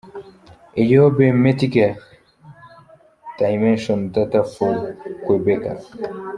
Eyob 0.81 1.17
Metkel– 1.43 1.93
Dimension 3.39 3.99
Data 4.13 4.41
for 4.53 4.75
Qhubeka“” 5.25 5.73